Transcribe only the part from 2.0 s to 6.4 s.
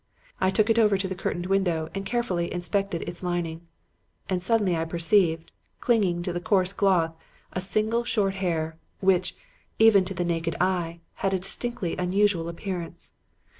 carefully inspected its lining; and suddenly I perceived, clinging to the